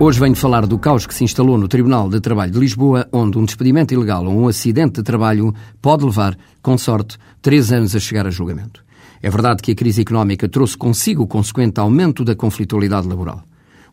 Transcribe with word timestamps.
Hoje 0.00 0.20
venho 0.20 0.36
falar 0.36 0.64
do 0.64 0.78
caos 0.78 1.06
que 1.06 1.14
se 1.14 1.24
instalou 1.24 1.58
no 1.58 1.66
Tribunal 1.66 2.08
de 2.08 2.20
Trabalho 2.20 2.52
de 2.52 2.58
Lisboa, 2.60 3.08
onde 3.12 3.36
um 3.36 3.44
despedimento 3.44 3.92
ilegal 3.92 4.24
ou 4.24 4.32
um 4.32 4.46
acidente 4.46 4.92
de 4.92 5.02
trabalho 5.02 5.52
pode 5.82 6.04
levar, 6.04 6.38
com 6.62 6.78
sorte, 6.78 7.18
três 7.42 7.72
anos 7.72 7.96
a 7.96 7.98
chegar 7.98 8.24
a 8.24 8.30
julgamento. 8.30 8.84
É 9.20 9.28
verdade 9.28 9.60
que 9.60 9.72
a 9.72 9.74
crise 9.74 10.02
económica 10.02 10.48
trouxe 10.48 10.76
consigo 10.76 11.24
o 11.24 11.26
consequente 11.26 11.80
aumento 11.80 12.24
da 12.24 12.36
conflitualidade 12.36 13.08
laboral. 13.08 13.42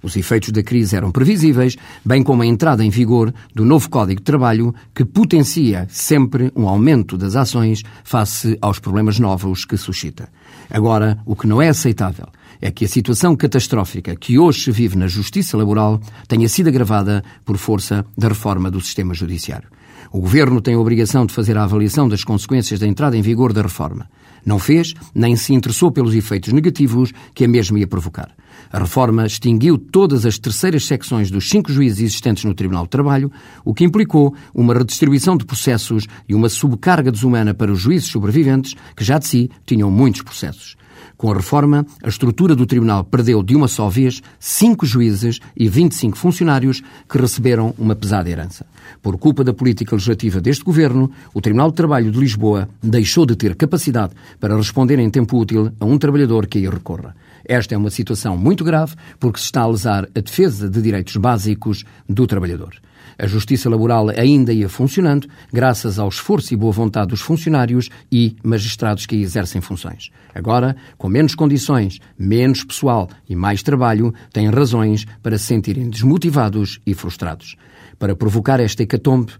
Os 0.06 0.16
efeitos 0.16 0.52
da 0.52 0.62
crise 0.62 0.96
eram 0.96 1.10
previsíveis, 1.10 1.76
bem 2.06 2.22
como 2.22 2.44
a 2.44 2.46
entrada 2.46 2.86
em 2.86 2.92
vigor 2.92 3.34
do 3.56 3.66
novo 3.66 3.90
Código 3.90 4.20
de 4.20 4.24
Trabalho, 4.24 4.72
que 4.94 5.04
potencia 5.04 5.88
sempre 5.90 6.52
um 6.56 6.70
aumento 6.70 7.18
das 7.18 7.36
ações 7.36 7.82
face 8.04 8.56
aos 8.62 8.78
problemas 8.78 9.18
novos 9.18 9.66
que 9.66 9.76
suscita. 9.76 10.30
Agora, 10.70 11.18
o 11.26 11.36
que 11.36 11.48
não 11.48 11.60
é 11.60 11.70
aceitável 11.70 12.28
é 12.62 12.70
que 12.70 12.86
a 12.86 12.88
situação 12.88 13.36
catastrófica 13.36 14.16
que 14.16 14.38
hoje 14.38 14.66
se 14.66 14.72
vive 14.72 14.96
na 14.96 15.08
justiça 15.08 15.58
laboral 15.58 16.00
tenha 16.28 16.48
sido 16.48 16.68
agravada 16.68 17.24
por 17.44 17.58
força 17.58 18.06
da 18.16 18.28
reforma 18.28 18.70
do 18.70 18.80
sistema 18.80 19.16
judiciário. 19.16 19.70
O 20.12 20.22
Governo 20.22 20.62
tem 20.62 20.76
a 20.76 20.80
obrigação 20.80 21.26
de 21.26 21.34
fazer 21.34 21.58
a 21.58 21.64
avaliação 21.64 22.08
das 22.08 22.24
consequências 22.24 22.80
da 22.80 22.86
entrada 22.86 23.18
em 23.18 23.24
vigor 23.24 23.52
da 23.52 23.64
reforma. 23.64 24.08
Não 24.46 24.60
fez, 24.60 24.94
nem 25.16 25.36
se 25.36 25.52
interessou 25.52 25.92
pelos 25.92 26.14
efeitos 26.14 26.54
negativos 26.54 27.12
que 27.34 27.44
a 27.44 27.48
mesma 27.48 27.80
ia 27.80 27.88
provocar. 27.88 28.30
A 28.72 28.80
reforma 28.80 29.26
extinguiu 29.26 29.78
todas 29.78 30.26
as 30.26 30.38
terceiras 30.38 30.86
secções 30.86 31.32
dos 31.32 31.50
cinco 31.50 31.72
juízes 31.72 32.00
existentes 32.00 32.44
no 32.44 32.54
Tribunal 32.54 32.84
de 32.84 32.90
Trabalho, 32.90 33.32
o 33.64 33.74
que 33.74 33.84
implicou 33.84 34.36
uma 34.54 34.74
redistribuição 34.74 35.38
de 35.38 35.46
processos 35.46 36.08
e 36.28 36.36
uma 36.36 36.50
subcarga 36.50 37.12
desumana 37.12 37.54
para 37.54 37.72
os 37.72 37.80
juízes 37.80 38.10
sobreviventes, 38.10 38.76
que 38.96 39.04
já 39.04 39.18
de 39.18 39.28
si 39.28 39.50
tinham 39.66 39.90
muitos 39.90 40.22
processos. 40.22 40.76
Com 41.18 41.32
a 41.32 41.36
reforma, 41.36 41.86
a 42.04 42.10
estrutura 42.10 42.56
do 42.56 42.66
Tribunal 42.66 43.04
perdeu 43.04 43.42
de 43.42 43.56
uma 43.56 43.68
só 43.68 43.88
vez 43.88 44.22
cinco 44.40 44.86
juízes 44.86 45.40
e 45.56 45.68
25 45.70 46.18
funcionários 46.18 46.82
que 47.10 47.18
receberam 47.18 47.74
uma 47.78 47.96
pesada 47.96 48.30
herança. 48.30 48.66
Por 49.02 49.18
culpa 49.18 49.44
da 49.44 49.54
política 49.54 49.96
legislativa 49.96 50.42
deste 50.42 50.64
governo, 50.64 51.10
o 51.34 51.40
Tribunal 51.40 51.70
de 51.70 51.76
Trabalho 51.76 52.12
de 52.12 52.20
Lisboa 52.20 52.68
deixou 52.84 53.26
de 53.26 53.36
ter 53.36 53.56
capacidade 53.56 54.14
para 54.40 54.58
responder 54.58 55.00
em 55.00 55.10
tempo 55.10 55.38
útil 55.38 55.72
a 55.80 55.86
um 55.86 55.98
trabalhador 55.98 56.48
que 56.48 56.58
aí 56.58 56.70
recorra. 56.70 57.16
Esta 57.48 57.76
é 57.76 57.78
uma 57.78 57.90
situação 57.90 58.38
muito 58.38 58.64
grave 58.64 58.96
porque 59.20 59.40
se 59.40 59.46
está 59.46 59.62
a 59.62 59.68
lesar 59.68 60.08
a 60.16 60.20
defesa 60.20 60.70
de 60.70 60.82
direitos 60.82 61.16
básicos 61.18 61.84
do 62.10 62.26
trabalhador. 62.26 62.76
A 63.18 63.28
justiça 63.28 63.70
laboral 63.70 64.10
ainda 64.10 64.52
ia 64.52 64.68
funcionando 64.68 65.28
graças 65.54 66.00
ao 66.00 66.10
esforço 66.10 66.54
e 66.54 66.58
boa 66.58 66.74
vontade 66.74 67.10
dos 67.10 67.22
funcionários 67.22 67.90
e 68.12 68.36
magistrados 68.44 69.06
que 69.06 69.16
exercem 69.16 69.62
funções. 69.62 70.10
Agora, 70.34 70.76
com 70.98 71.08
menos 71.08 71.34
condições, 71.34 72.00
menos 72.18 72.64
pessoal 72.64 73.10
e 73.30 73.36
mais 73.36 73.64
trabalho, 73.64 74.14
têm 74.34 74.50
razões 74.50 75.06
para 75.24 75.38
se 75.38 75.46
sentirem 75.46 75.90
desmotivados 75.90 76.80
e 76.86 76.94
frustrados. 76.94 77.56
Para 77.98 78.16
provocar 78.16 78.60
esta 78.60 78.84
hecatombe, 78.84 79.32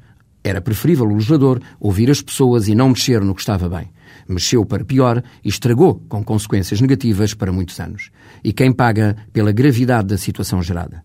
era 0.42 0.62
preferível 0.62 1.06
o 1.06 1.14
legislador 1.14 1.60
ouvir 1.80 2.10
as 2.10 2.22
pessoas 2.22 2.68
e 2.68 2.76
não 2.76 2.90
mexer 2.90 3.22
no 3.22 3.34
que 3.34 3.42
estava 3.42 3.68
bem. 3.68 3.90
Mexeu 4.28 4.66
para 4.66 4.84
pior 4.84 5.24
e 5.44 5.50
estragou 5.50 6.02
com 6.08 6.24
consequências 6.24 6.82
negativas 6.82 7.34
para 7.34 7.52
muitos 7.52 7.80
anos. 7.80 8.12
E 8.44 8.52
quem 8.54 8.72
paga 8.72 9.16
pela 9.32 9.52
gravidade 9.52 10.10
da 10.10 10.18
situação 10.18 10.62
gerada? 10.62 11.04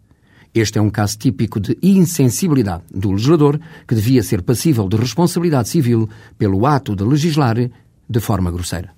Este 0.52 0.78
é 0.78 0.82
um 0.82 0.90
caso 0.90 1.16
típico 1.16 1.60
de 1.60 1.78
insensibilidade 1.80 2.82
do 2.92 3.12
legislador 3.12 3.60
que 3.86 3.94
devia 3.94 4.22
ser 4.22 4.42
passível 4.42 4.88
de 4.88 4.96
responsabilidade 4.96 5.68
civil 5.68 6.08
pelo 6.36 6.66
ato 6.66 6.96
de 6.96 7.04
legislar 7.04 7.56
de 8.08 8.20
forma 8.20 8.50
grosseira. 8.50 8.92